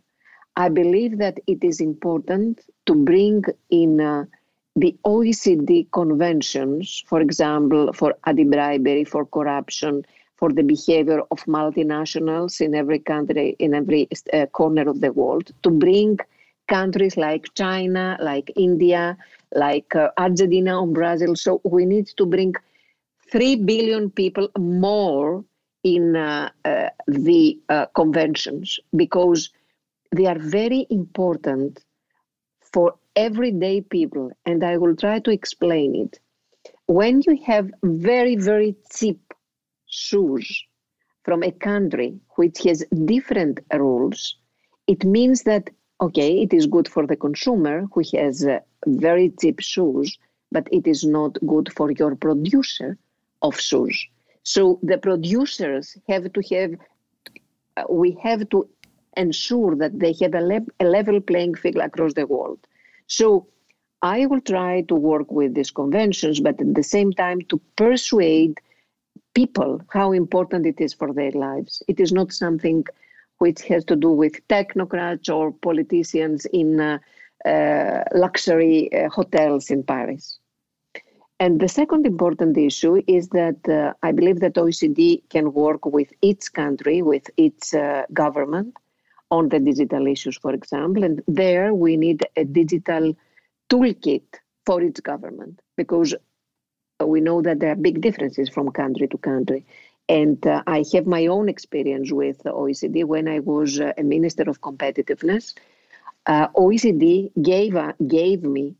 [0.55, 4.25] I believe that it is important to bring in uh,
[4.77, 10.05] the OECD conventions, for example, for anti-bribery, for corruption,
[10.37, 14.07] for the behavior of multinationals in every country, in every
[14.53, 16.17] corner of the world, to bring
[16.67, 19.17] countries like China, like India,
[19.55, 21.35] like uh, Argentina or Brazil.
[21.35, 22.53] So we need to bring
[23.31, 25.43] 3 billion people more
[25.83, 29.49] in uh, uh, the uh, conventions because
[30.15, 31.83] they are very important
[32.73, 34.31] for everyday people.
[34.45, 36.19] And I will try to explain it.
[36.87, 39.19] When you have very, very cheap
[39.87, 40.63] shoes
[41.23, 44.35] from a country which has different rules,
[44.87, 49.59] it means that okay, it is good for the consumer who has uh, very cheap
[49.59, 50.17] shoes,
[50.51, 52.97] but it is not good for your producer
[53.41, 54.07] of shoes.
[54.43, 56.71] So the producers have to have,
[57.77, 58.69] uh, we have to
[59.17, 62.59] ensure that they have a, le- a level playing field across the world.
[63.07, 63.47] So
[64.01, 68.59] I will try to work with these conventions, but at the same time to persuade
[69.33, 71.81] people how important it is for their lives.
[71.87, 72.85] It is not something
[73.39, 76.97] which has to do with technocrats or politicians in uh,
[77.45, 80.39] uh, luxury uh, hotels in Paris.
[81.39, 86.11] And the second important issue is that uh, I believe that OECD can work with
[86.23, 88.75] its country, with its uh, government
[89.29, 91.03] on the digital issues, for example.
[91.03, 93.15] And there we need a digital
[93.69, 94.23] toolkit
[94.65, 96.15] for its government because
[97.05, 99.63] we know that there are big differences from country to country.
[100.09, 104.43] And uh, I have my own experience with OECD when I was uh, a minister
[104.43, 105.53] of competitiveness.
[106.25, 108.75] Uh, OECD gave, uh, gave me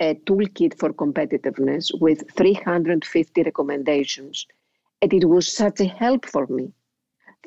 [0.00, 4.46] a toolkit for competitiveness with 350 recommendations.
[5.00, 6.72] And it was such a help for me.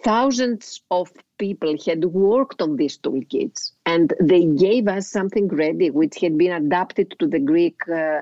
[0.04, 6.20] Thousands of people had worked on these toolkits and they gave us something ready which
[6.20, 8.22] had been adapted to the Greek uh,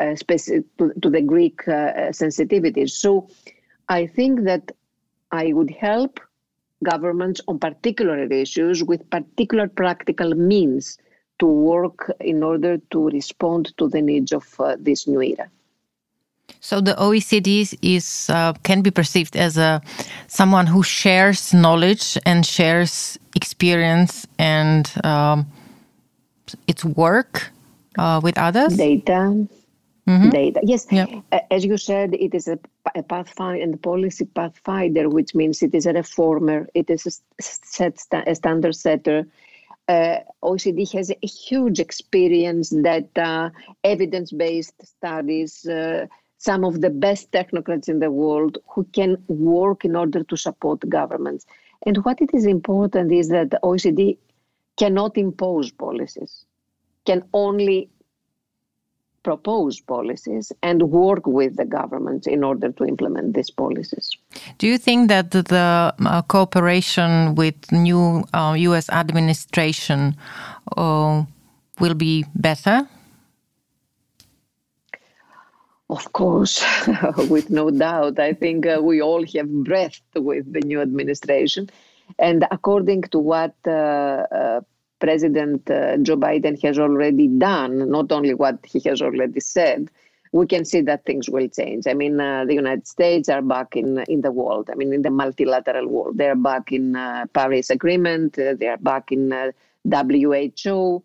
[0.00, 2.90] uh, speci- to, to, the Greek sensitivities.
[2.90, 3.28] So
[3.88, 4.72] I think that
[5.30, 6.20] I would help
[6.82, 10.98] governments on particular issues with particular practical means
[11.38, 15.48] to work in order to respond to the needs of uh, this new era.
[16.60, 19.80] So the OECD is uh, can be perceived as a
[20.28, 25.46] someone who shares knowledge and shares experience and um,
[26.66, 27.50] its work
[27.98, 28.76] uh, with others.
[28.76, 29.46] Data,
[30.06, 30.30] mm-hmm.
[30.30, 30.60] data.
[30.62, 31.08] Yes, yep.
[31.50, 32.58] as you said, it is a,
[32.94, 37.98] a pathfinder and policy pathfinder, which means it is a reformer, it is a, set
[38.12, 39.26] a standard setter.
[39.88, 43.50] Uh, OECD has a huge experience that uh,
[43.84, 46.06] evidence-based studies, uh,
[46.38, 50.88] some of the best technocrats in the world who can work in order to support
[50.88, 51.46] governments.
[51.84, 54.18] And what it is important is that the OECD
[54.76, 56.44] cannot impose policies,
[57.04, 57.90] can only
[59.22, 64.16] propose policies and work with the governments in order to implement these policies.
[64.58, 68.88] Do you think that the uh, cooperation with new uh, U.S.
[68.90, 70.16] administration
[70.76, 71.24] uh,
[71.78, 72.88] will be better?
[75.90, 76.64] Of course,
[77.28, 78.18] with no doubt.
[78.18, 81.68] I think uh, we all have breathed with the new administration.
[82.18, 84.60] And according to what uh, uh,
[85.02, 89.90] President uh, Joe Biden has already done, not only what he has already said,
[90.30, 91.88] we can see that things will change.
[91.88, 94.70] I mean, uh, the United States are back in in the world.
[94.70, 98.34] I mean, in the multilateral world, they are back in uh, Paris Agreement.
[98.34, 99.52] they are back in
[99.84, 101.02] WHO.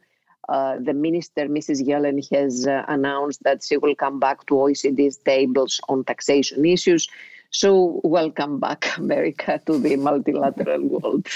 [0.48, 1.80] Uh, the minister, Mrs.
[1.86, 7.10] Yellen, has uh, announced that she will come back to OECD's tables on taxation issues.
[7.50, 11.28] So, welcome back, America, to the multilateral world.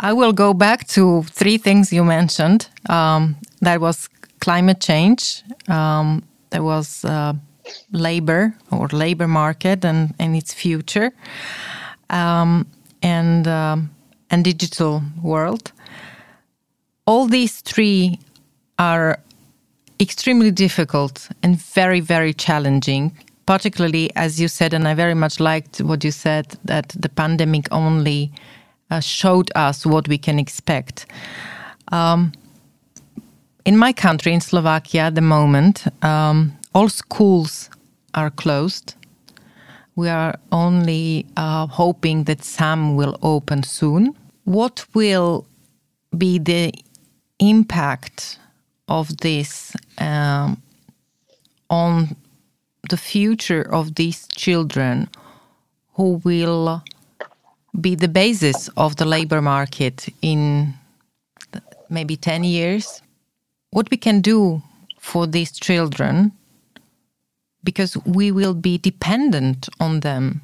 [0.00, 2.68] I will go back to three things you mentioned.
[2.88, 4.08] Um, that was
[4.40, 7.34] climate change, um, there was uh,
[7.92, 11.12] labor or labor market and, and its future,
[12.10, 12.66] um,
[13.02, 13.90] and um,
[14.30, 15.72] and digital world.
[17.06, 18.18] All these three
[18.78, 19.18] are
[20.00, 23.12] extremely difficult and very, very challenging,
[23.46, 27.66] particularly as you said, and I very much liked what you said that the pandemic
[27.72, 28.30] only
[28.90, 31.06] uh, showed us what we can expect.
[31.92, 32.32] Um,
[33.64, 37.70] in my country, in Slovakia, at the moment, um, all schools
[38.14, 38.94] are closed.
[39.96, 44.14] We are only uh, hoping that some will open soon.
[44.44, 45.46] What will
[46.16, 46.72] be the
[47.38, 48.38] impact
[48.88, 50.62] of this um,
[51.68, 52.16] on
[52.88, 55.08] the future of these children
[55.94, 56.82] who will
[57.78, 60.74] be the basis of the labor market in
[61.88, 63.02] maybe 10 years
[63.70, 64.62] what we can do
[64.98, 66.32] for these children
[67.64, 70.42] because we will be dependent on them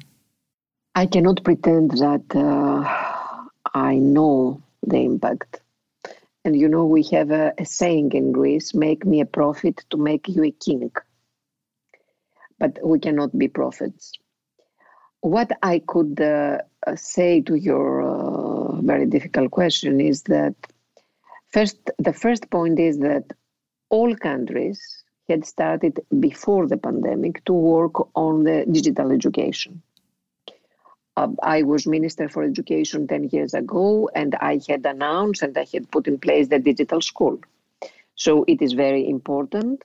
[0.95, 2.83] i cannot pretend that uh,
[3.73, 5.61] i know the impact
[6.45, 9.97] and you know, we have a, a saying in Greece make me a prophet to
[9.97, 10.91] make you a king.
[12.59, 14.13] But we cannot be prophets.
[15.25, 16.59] What I could uh,
[16.95, 20.55] say to your uh, very difficult question is that
[21.51, 23.33] first, the first point is that
[23.89, 24.79] all countries
[25.27, 29.81] had started before the pandemic to work on the digital education
[31.17, 35.65] uh, I was Minister for Education 10 years ago, and I had announced and I
[35.71, 37.39] had put in place the digital school.
[38.15, 39.83] So it is very important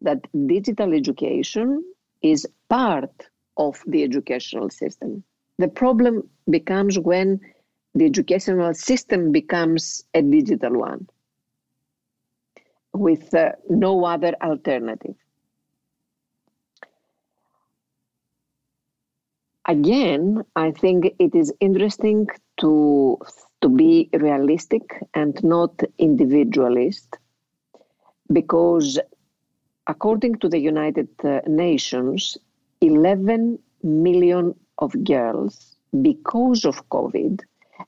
[0.00, 1.84] that digital education
[2.22, 5.22] is part of the educational system.
[5.58, 7.40] The problem becomes when
[7.94, 11.06] the educational system becomes a digital one
[12.92, 15.14] with uh, no other alternative.
[19.66, 22.28] again, I think it is interesting
[22.60, 23.18] to
[23.62, 24.82] to be realistic
[25.14, 27.16] and not individualist,
[28.32, 28.98] because
[29.86, 32.36] according to the United uh, Nations,
[32.80, 37.40] 11 million of girls, because of COVID,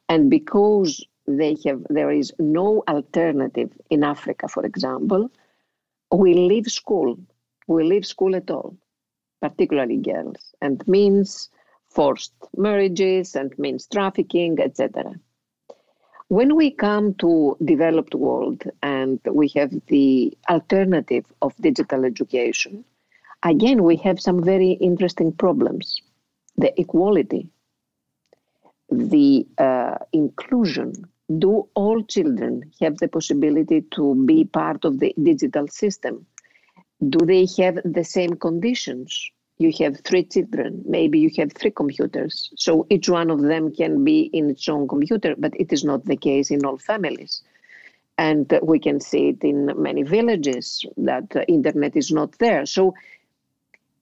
[0.08, 5.30] and because they have there is no alternative in Africa, for example,
[6.10, 7.18] we leave school,
[7.68, 8.76] We leave school at all,
[9.42, 11.50] particularly girls, and means
[11.90, 15.14] forced marriages and means trafficking, etc.
[16.28, 22.84] When we come to developed world and we have the alternative of digital education,
[23.42, 26.00] again we have some very interesting problems.
[26.56, 27.50] The equality,
[28.90, 30.92] the uh, inclusion.
[31.38, 36.26] Do all children have the possibility to be part of the digital system?
[37.06, 39.30] Do they have the same conditions?
[39.58, 42.50] you have three children, maybe you have three computers.
[42.56, 46.04] So each one of them can be in its own computer, but it is not
[46.04, 47.42] the case in all families.
[48.16, 52.66] And we can see it in many villages that internet is not there.
[52.66, 52.94] So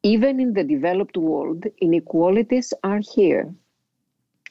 [0.07, 3.53] even in the developed world, inequalities are here.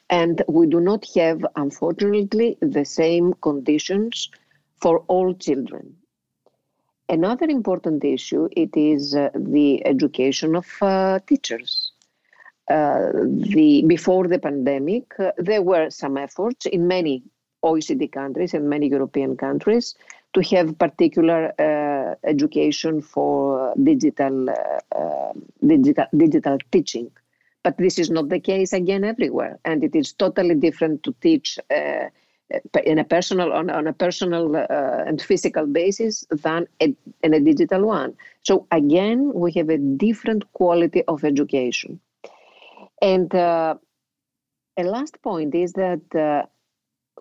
[0.10, 4.30] And we do not have, unfortunately, the same conditions
[4.82, 5.95] for all children.
[7.08, 11.91] Another important issue it is uh, the education of uh, teachers.
[12.70, 13.12] Uh,
[13.53, 17.24] the before the pandemic, uh, there were some efforts in many
[17.64, 19.95] OECD countries and many European countries
[20.36, 25.34] to have particular uh, education for digital, uh,
[25.66, 27.10] digital, digital teaching.
[27.64, 31.58] But this is not the case again everywhere, and it is totally different to teach
[31.72, 32.10] uh,
[32.86, 37.40] in a personal on, on a personal uh, and physical basis than a, in a
[37.40, 38.16] digital one.
[38.44, 42.00] So again, we have a different quality of education.
[43.02, 43.76] And uh,
[44.78, 46.46] a last point is that uh,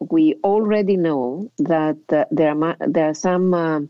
[0.01, 3.81] we already know that uh, there are there are some uh,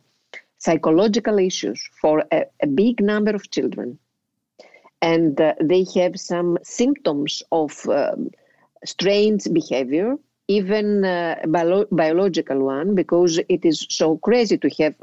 [0.59, 3.99] psychological issues for a, a, big number of children,
[5.03, 8.31] and uh, they have some symptoms of um,
[8.85, 10.17] strange behavior
[10.49, 14.95] even uh, bio- biological one because it is so crazy to have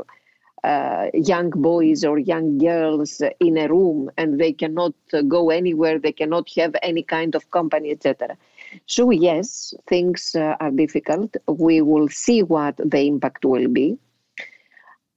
[0.63, 5.97] uh, young boys or young girls in a room and they cannot uh, go anywhere
[5.97, 8.37] they cannot have any kind of company etc
[8.85, 13.97] so yes things uh, are difficult we will see what the impact will be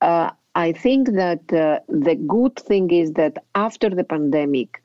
[0.00, 4.82] uh, i think that uh, the good thing is that after the pandemic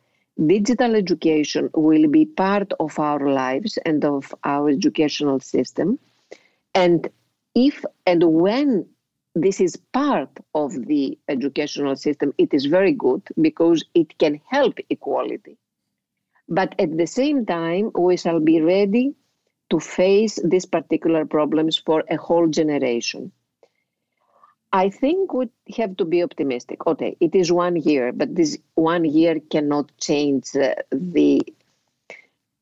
[0.48, 6.00] digital education will be part of our lives and of our educational system.
[6.74, 7.10] And
[7.56, 8.88] if and when
[9.36, 14.80] this is part of the educational system, it is very good because it can help
[14.90, 15.58] equality.
[16.50, 19.14] But at the same time, we shall be ready
[19.70, 23.32] to face these particular problems for a whole generation.
[24.72, 25.47] I think we
[25.78, 26.86] have to be optimistic.
[26.88, 31.41] Okay, it is one year, but this one year cannot change uh, the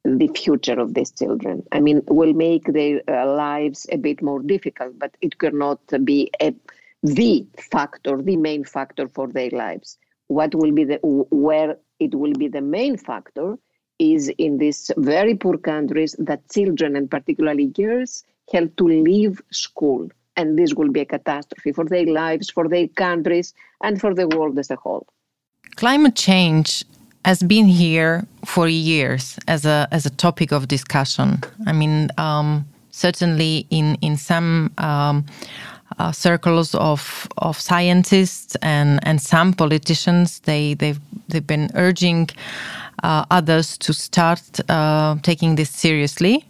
[0.03, 1.63] the future of these children.
[1.73, 6.31] I mean, will make their uh, lives a bit more difficult, but it cannot be
[6.41, 6.55] a,
[7.03, 9.97] the factor, the main factor for their lives.
[10.27, 13.57] What will be the where it will be the main factor
[13.99, 20.07] is in these very poor countries that children and particularly girls have to leave school
[20.37, 24.27] and this will be a catastrophe for their lives, for their countries, and for the
[24.27, 25.05] world as a whole.
[25.75, 26.85] Climate change
[27.25, 31.41] has been here for years as a as a topic of discussion.
[31.65, 34.71] I mean, um, certainly in in some.
[34.77, 35.25] Um,
[35.99, 42.29] uh, circles of of scientists and and some politicians they they've they've been urging
[43.03, 46.45] others to start uh, taking this seriously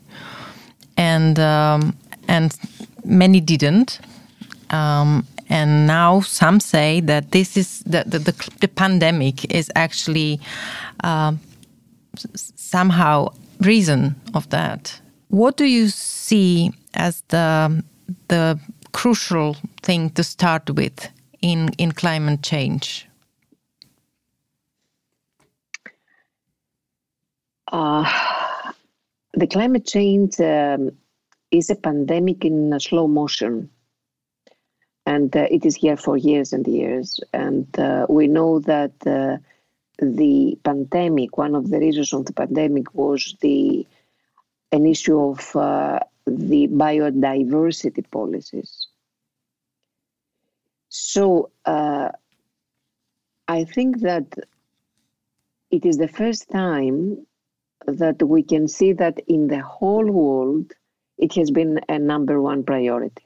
[0.98, 1.96] and um,
[2.28, 2.58] and
[3.06, 4.00] many didn't.
[4.70, 10.42] Um, and now some say that this is the, the, the, the pandemic is actually
[11.06, 11.34] uh,
[12.36, 13.30] somehow
[13.62, 15.00] reason of that.
[15.30, 17.84] What do you see as the
[18.28, 18.60] the
[18.92, 21.10] crucial thing to start with
[21.42, 23.07] in in climate change?
[27.72, 28.06] Uh,
[29.34, 30.92] the climate change um,
[31.52, 33.70] is a pandemic in slow motion.
[35.06, 37.20] And uh, it is here for years and years.
[37.34, 39.38] And uh, we know that uh,
[40.00, 43.88] the pandemic, one of the reasons of the pandemic was the
[44.74, 48.88] an issue of uh, the biodiversity policies.
[50.90, 52.10] So uh,
[53.48, 54.26] I think that
[55.72, 57.26] it is the first time
[57.86, 60.74] that we can see that in the whole world
[61.18, 63.26] it has been a number one priority.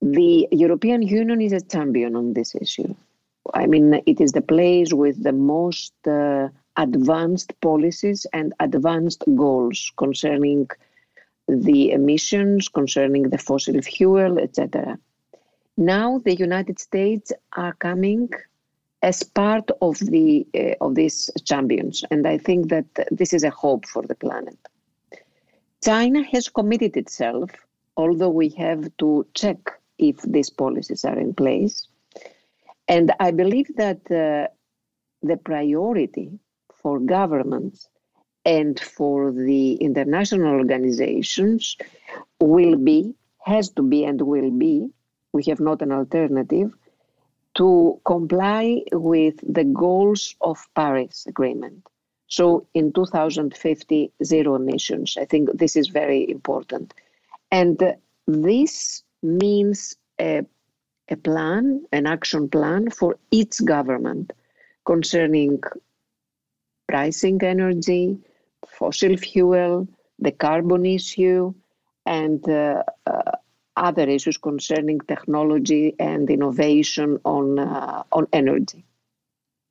[0.00, 2.94] The European Union is a champion on this issue.
[3.54, 9.92] I mean, it is the place with the most uh, advanced policies and advanced goals
[9.96, 10.68] concerning
[11.48, 14.98] the emissions, concerning the fossil fuel, etc.
[15.76, 18.30] Now, the United States are coming
[19.02, 23.50] as part of the uh, of these champions, and I think that this is a
[23.50, 24.58] hope for the planet.
[25.82, 27.50] China has committed itself,
[27.96, 29.58] although we have to check
[29.98, 31.88] if these policies are in place.
[32.88, 34.48] And I believe that uh,
[35.22, 36.38] the priority
[36.82, 37.88] for governments
[38.44, 41.76] and for the international organizations
[42.40, 44.88] will be, has to be, and will be,
[45.32, 46.72] we have not an alternative,
[47.54, 51.86] to comply with the goals of Paris Agreement.
[52.28, 55.16] So in 2050, zero emissions.
[55.20, 56.94] I think this is very important.
[57.50, 57.78] And
[58.26, 60.46] this means a,
[61.08, 64.32] a plan, an action plan for each government
[64.86, 65.60] concerning
[66.88, 68.18] pricing energy,
[68.66, 69.86] fossil fuel,
[70.18, 71.52] the carbon issue,
[72.06, 73.32] and uh, uh,
[73.76, 78.84] other issues concerning technology and innovation on uh, on energy.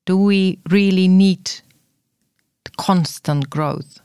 [0.05, 1.51] Do we really need
[2.77, 3.99] constant growth?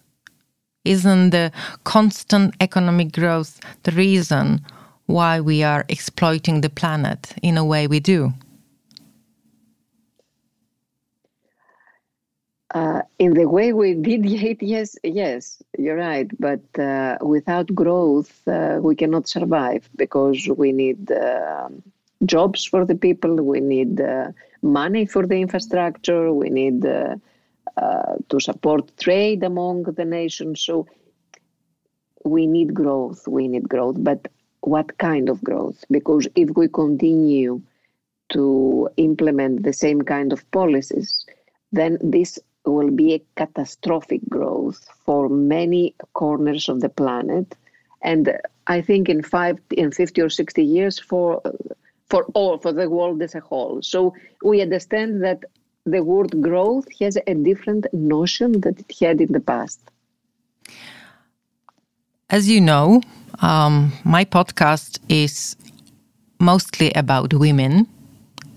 [0.84, 1.50] Isn't the
[1.84, 4.64] constant economic growth the reason
[5.06, 8.32] why we are exploiting the planet in a way we do?
[12.76, 16.30] Uh, in the way we did it, yes, yes, you're right.
[16.38, 21.68] But uh, without growth, uh, we cannot survive because we need uh,
[22.26, 27.16] jobs for the people, we need uh, money for the infrastructure, we need uh,
[28.28, 30.60] to support trade among the nations.
[30.60, 30.86] So
[32.24, 33.96] we need growth, we need growth.
[34.00, 34.28] But
[34.60, 35.82] what kind of growth?
[35.90, 37.62] Because if we continue
[38.34, 41.24] to implement the same kind of policies,
[41.72, 47.54] then this will be a catastrophic growth for many corners of the planet.
[48.02, 51.40] And I think in five, in 50 or 60 years for,
[52.08, 53.82] for all, for the world as a whole.
[53.82, 55.44] So we understand that
[55.84, 59.80] the word growth has a different notion that it had in the past.
[62.28, 63.00] As you know,
[63.40, 65.56] um, my podcast is
[66.40, 67.86] mostly about women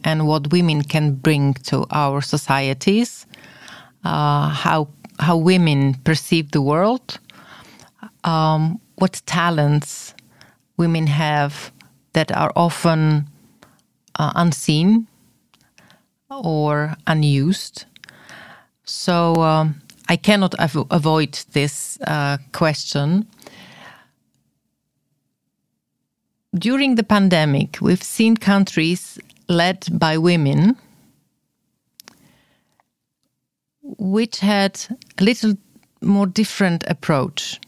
[0.04, 3.28] and what women can bring to our societies
[4.04, 4.88] uh, how
[5.20, 7.20] how women perceive the world,
[8.24, 10.14] um, what talents
[10.78, 11.72] women have
[12.14, 13.28] that are often
[14.18, 15.08] uh, unseen
[16.30, 17.86] or unused.
[18.86, 23.28] So um, I cannot av- avoid this uh, question.
[26.56, 30.78] During the pandemic, we've seen countries led by women
[33.98, 34.80] which had
[35.18, 35.56] a little
[36.02, 37.60] more different approach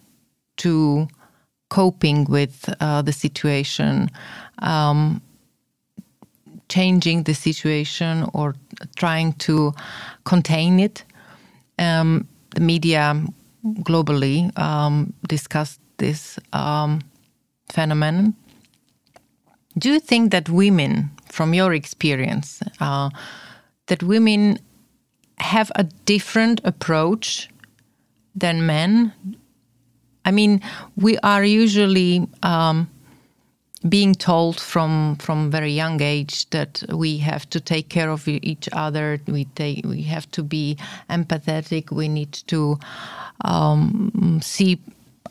[0.58, 1.08] to
[1.70, 4.10] coping with uh, the situation,
[4.60, 5.22] um,
[6.70, 8.56] changing the situation or
[8.96, 9.74] trying to
[10.26, 11.04] contain it.
[11.80, 13.16] Um, the media
[13.64, 17.02] globally um, discussed this um,
[17.70, 18.36] phenomenon.
[19.78, 23.10] Do you think that women, from your experience, uh,
[23.88, 24.60] that women
[25.42, 27.50] have a different approach
[28.36, 29.14] than men.
[30.24, 30.62] I mean,
[30.96, 32.90] we are usually um,
[33.90, 38.70] being told from from very young age that we have to take care of each
[38.72, 39.20] other.
[39.28, 40.78] We take we have to be
[41.10, 41.92] empathetic.
[41.92, 42.80] We need to
[43.44, 44.80] um, see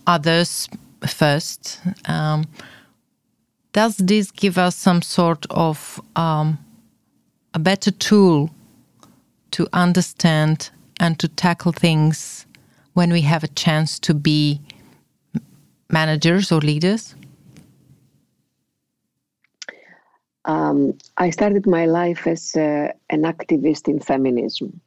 [0.07, 0.69] others
[1.07, 1.81] first.
[2.07, 2.47] Um,
[3.73, 6.59] does this give us some sort of um,
[7.55, 8.51] a better tool
[9.53, 12.47] to understand and to tackle things
[12.95, 14.61] when we have a chance to be
[15.89, 17.15] managers or leaders?
[20.45, 24.81] Um, I started my life as uh, an activist in feminism.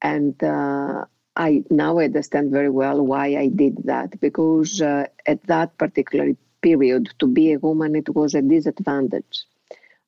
[0.00, 1.04] And uh,
[1.36, 7.10] I now understand very well why I did that, because uh, at that particular period,
[7.18, 9.44] to be a woman, it was a disadvantage.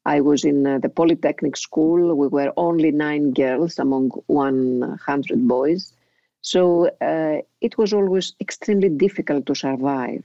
[0.06, 2.14] I was in uh, the Polytechnic school.
[2.14, 5.92] We were only nine girls among 100 boys.
[6.42, 10.24] So uh, it was always extremely difficult to survive.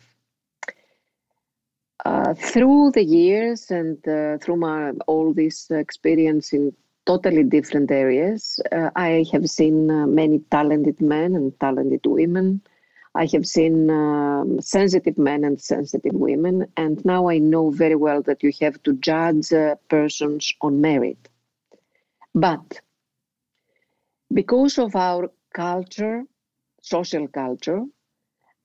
[2.06, 6.74] Uh, through the years and uh, through my, all this experience in
[7.06, 12.62] totally different areas, uh, I have seen uh, many talented men and talented women
[13.16, 18.22] I have seen um, sensitive men and sensitive women, and now I know very well
[18.24, 21.30] that you have to judge uh, persons on merit.
[22.34, 22.82] But
[24.34, 26.26] because of our culture,
[26.82, 27.86] social culture,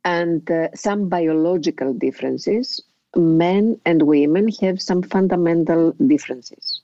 [0.04, 2.82] and uh, some biological differences,
[3.14, 6.80] men and women have some fundamental differences.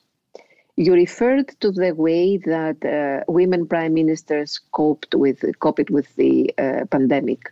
[0.76, 6.54] You referred to the way that uh, women prime ministers coped with coped with the
[6.58, 7.50] uh, pandemic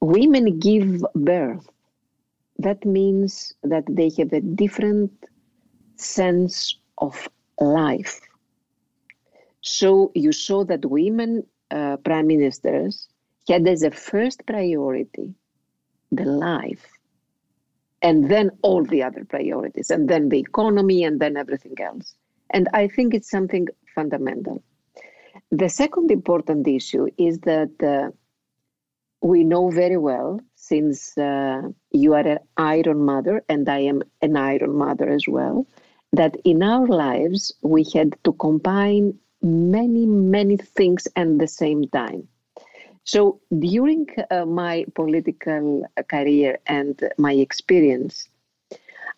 [0.00, 1.68] women give birth,
[2.58, 5.12] that means that they have a different
[5.96, 7.28] sense of
[7.58, 8.20] life.
[9.60, 13.08] So you saw that women uh, prime ministers
[13.48, 15.34] had as a first priority
[16.12, 16.86] the life,
[18.02, 22.14] and then all the other priorities, and then the economy, and then everything else.
[22.50, 24.62] And I think it's something fundamental.
[25.52, 28.10] The second important issue is that uh,
[29.22, 34.36] we know very well since uh, you are an iron mother and I am an
[34.36, 35.66] iron mother as well,
[36.12, 42.28] that in our lives we had to combine many, many things at the same time.
[43.04, 48.28] So during uh, my political career and my experience,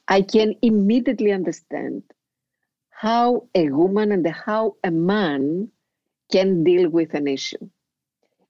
[0.09, 2.03] I can immediately understand
[2.91, 5.69] how a woman and how a man
[6.31, 7.69] can deal with an issue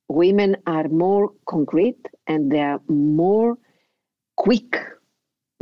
[0.09, 3.57] women are more concrete and they are more
[4.37, 4.79] quick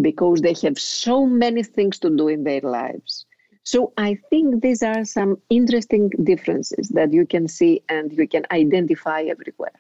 [0.01, 3.26] because they have so many things to do in their lives.
[3.64, 8.45] So I think these are some interesting differences that you can see and you can
[8.51, 9.78] identify everywhere.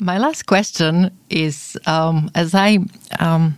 [0.00, 2.78] My last question is um, as I
[3.20, 3.54] um,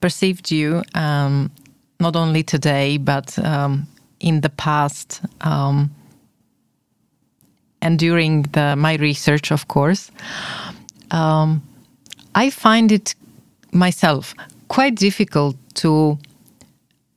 [0.00, 1.50] perceived you, um,
[1.98, 3.86] not only today, but um,
[4.20, 5.90] in the past, um,
[7.82, 10.10] and during the, my research, of course,
[11.10, 11.62] um,
[12.34, 13.14] I find it
[13.72, 14.34] myself
[14.68, 16.18] quite difficult to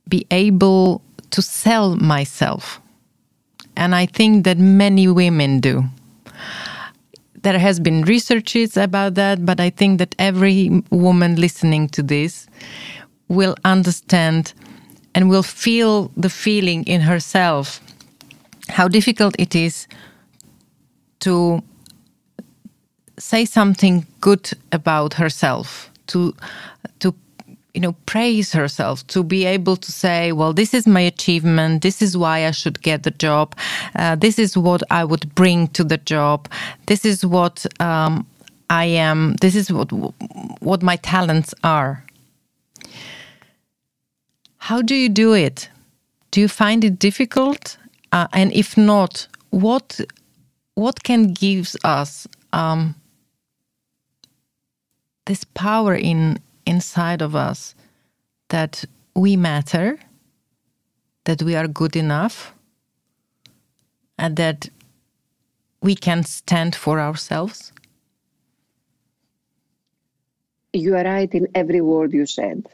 [0.08, 1.00] be able
[1.30, 2.80] to sell myself.
[3.76, 5.84] And I think that many women do.
[7.42, 12.48] There has been researches about that, but I think that every woman listening to this
[13.28, 14.52] will understand
[15.14, 17.80] and will feel the feeling in herself
[18.68, 19.86] how difficult it is
[21.20, 21.62] to
[23.18, 26.34] say something good about herself to
[27.00, 27.14] to
[27.74, 31.82] you know praise herself to be able to say well this is my achievement.
[31.82, 33.54] This is why i should get the job.
[33.94, 36.48] Uh, this is what i would bring to the job.
[36.86, 38.26] This is what um,
[38.70, 39.34] i am.
[39.40, 39.90] This is what
[40.60, 42.04] what my talents are.
[44.58, 45.70] How do you do it?
[46.32, 47.78] Do you find it difficult?
[48.12, 50.00] Uh, and if not what
[50.76, 52.94] what can gives us um,
[55.24, 57.74] this power in inside of us
[58.50, 59.98] that we matter,
[61.24, 62.54] that we are good enough,
[64.18, 64.68] and that
[65.82, 67.72] we can stand for ourselves?
[70.72, 72.66] You are right in every word you said.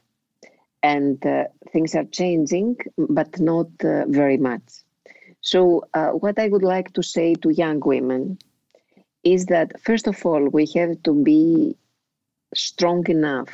[0.83, 4.63] And uh, things are changing, but not uh, very much.
[5.43, 8.39] So, uh, what I would like to say to young women
[9.25, 11.77] is that, first of all, we have to be
[12.55, 13.51] strong enough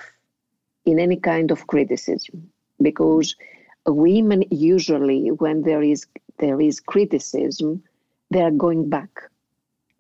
[0.85, 2.51] in any kind of criticism
[2.83, 3.37] because
[3.87, 6.07] women usually when there is
[6.39, 7.83] there is criticism
[8.31, 9.11] they are going back.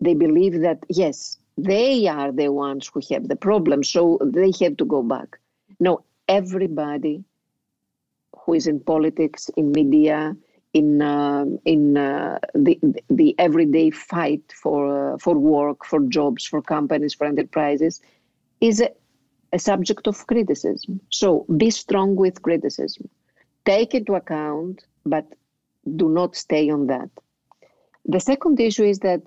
[0.00, 4.76] They believe that yes they are the ones who have the problem so they have
[4.76, 5.38] to go back.
[5.80, 7.24] No everybody
[8.36, 10.36] who is in politics in media
[10.74, 16.60] in uh, in uh, the the everyday fight for uh, for work for jobs for
[16.60, 18.00] companies for enterprises
[18.60, 18.90] is a,
[19.52, 21.00] a subject of criticism.
[21.10, 23.08] So be strong with criticism.
[23.64, 25.26] Take into account, but
[25.96, 27.10] do not stay on that.
[28.04, 29.22] The second issue is that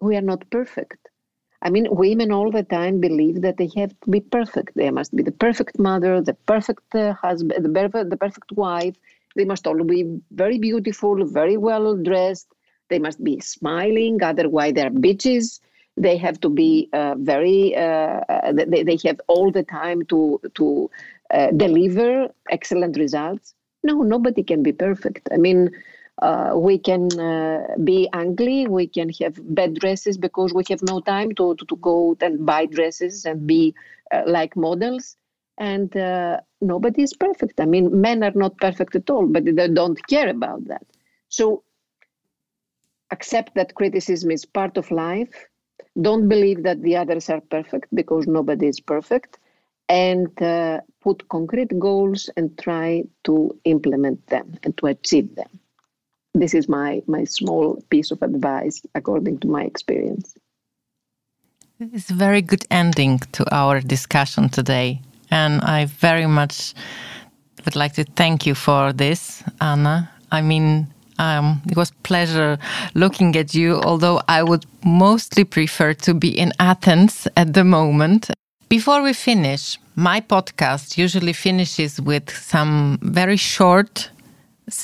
[0.00, 1.08] we are not perfect.
[1.62, 4.74] I mean, women all the time believe that they have to be perfect.
[4.76, 8.96] They must be the perfect mother, the perfect uh, husband, the, perfect, the perfect wife.
[9.36, 12.48] They must all be very beautiful, very well dressed.
[12.88, 15.60] They must be smiling, otherwise they're bitches.
[15.96, 20.40] They have to be uh, very uh, uh, they, they have all the time to
[20.54, 20.90] to
[21.32, 23.54] uh, deliver excellent results.
[23.82, 25.28] No nobody can be perfect.
[25.32, 25.70] I mean
[26.22, 28.66] uh, we can uh, be ugly.
[28.66, 32.44] We can have bad dresses because we have no time to, to, to go and
[32.44, 33.74] buy dresses and be
[34.26, 35.16] like models
[35.60, 35.94] and
[36.60, 40.28] nobody is perfect i mean men are not perfect at all but they don't care
[40.28, 40.86] about that
[41.28, 41.62] so
[43.12, 45.46] accept that criticism is part of life
[46.00, 49.38] don't believe that the others are perfect because nobody is perfect.
[49.88, 55.58] And uh, put concrete goals and try to implement them and to achieve them.
[56.32, 60.36] This is my, my small piece of advice according to my experience.
[61.80, 65.00] It's a very good ending to our discussion today.
[65.30, 66.74] And I very much
[67.64, 70.10] would like to thank you for this, Anna.
[70.32, 70.86] I mean,
[71.18, 72.58] um, it was pleasure
[72.94, 78.30] looking at you, although I would mostly prefer to be in Athens at the moment.
[78.68, 84.10] Before we finish, my podcast usually finishes with some very short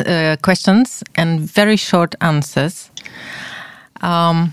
[0.05, 2.90] uh, questions and very short answers.
[4.03, 4.53] Um,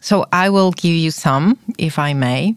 [0.00, 2.54] so I will give you some, if I may.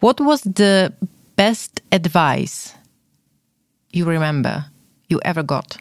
[0.00, 0.92] What was the
[1.36, 2.74] best advice
[3.92, 4.66] you remember
[5.08, 5.76] you ever got?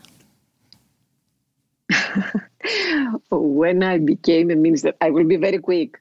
[3.32, 5.99] when I became a minister, I will be very quick.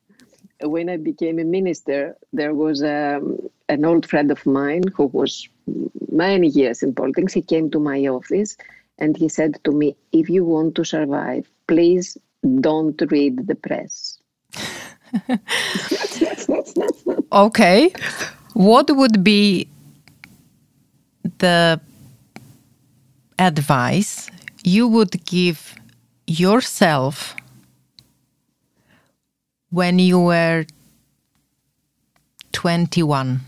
[0.60, 3.38] When I became a minister, there was um,
[3.68, 5.48] an old friend of mine who was
[6.10, 7.32] many years in politics.
[7.32, 8.56] He came to my office
[8.98, 12.16] and he said to me, If you want to survive, please
[12.60, 14.18] don't read the press.
[17.32, 17.92] okay.
[18.54, 19.66] What would be
[21.38, 21.80] the
[23.38, 24.30] advice
[24.62, 25.74] you would give
[26.26, 27.34] yourself
[29.70, 30.66] when you were
[32.52, 33.40] 21?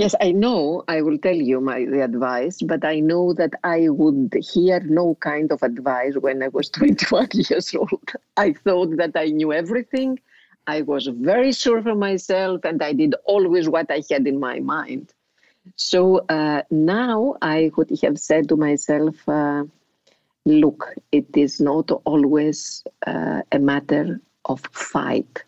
[0.00, 0.82] Yes, I know.
[0.88, 5.16] I will tell you my the advice, but I know that I would hear no
[5.16, 8.10] kind of advice when I was 21 years old.
[8.34, 10.18] I thought that I knew everything.
[10.66, 14.58] I was very sure of myself, and I did always what I had in my
[14.60, 15.12] mind.
[15.76, 19.64] So uh, now I would have said to myself, uh,
[20.46, 25.44] look, it is not always uh, a matter of fight.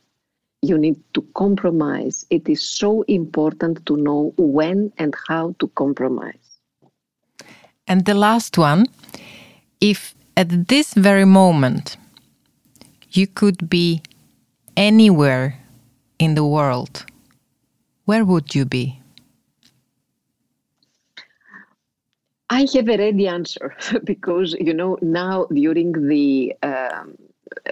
[0.63, 2.25] You need to compromise.
[2.31, 6.61] It is so important to know when and how to compromise.
[7.87, 8.87] And the last one
[9.83, 11.97] if at this very moment
[13.11, 14.01] you could be
[14.77, 15.59] anywhere
[16.21, 17.05] in the world,
[18.05, 19.01] where would you be?
[22.49, 27.17] I have a ready answer because you know now during the um,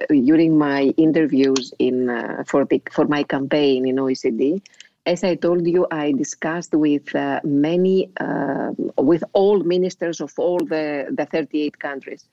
[0.09, 4.61] during my interviews in uh, for the for my campaign in OECD,
[5.07, 10.59] as I told you, I discussed with uh, many uh, with all ministers of all
[10.59, 12.25] the the 38 countries.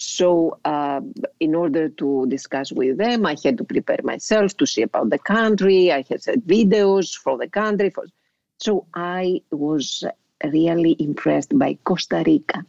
[0.00, 1.00] So, uh,
[1.40, 5.18] in order to discuss with them, I had to prepare myself to see about the
[5.18, 5.90] country.
[5.90, 7.90] I had videos for the country.
[7.90, 8.04] For,
[8.58, 10.04] so I was
[10.44, 12.64] really impressed by Costa Rica.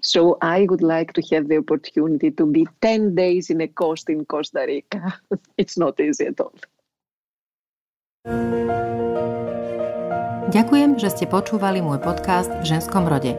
[0.00, 4.10] So I would like to have the opportunity to be 10 days in a coast
[4.10, 5.18] in Costa Rica.
[5.60, 6.54] It's not easy at all.
[10.52, 13.32] Ďakujem, že ste počúvali môj podcast v ženskom rode.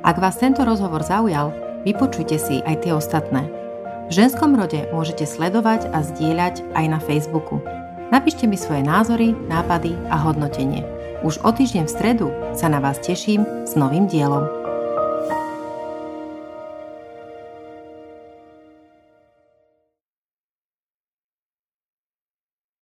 [0.00, 1.52] Ak vás tento rozhovor zaujal,
[1.84, 3.52] vypočujte si aj tie ostatné.
[4.08, 7.60] V ženskom rode môžete sledovať a zdieľať aj na Facebooku.
[8.08, 10.84] Napíšte mi svoje názory, nápady a hodnotenie.
[11.20, 14.63] Už o týždeň v stredu sa na vás teším s novým dielom.